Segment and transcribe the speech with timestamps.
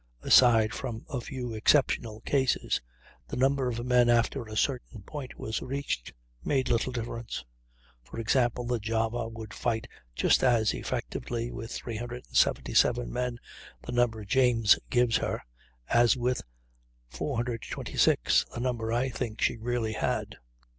[0.23, 2.81] Aside from a few exceptional cases,
[3.27, 6.11] the number of men, after a certain point was reached,
[6.43, 7.45] made little difference.
[8.03, 13.37] For example, the Java would fight just as effectually with 377 men,
[13.83, 15.43] the number James gives her,
[15.87, 16.41] as with
[17.09, 20.37] 426, the number I think she really had.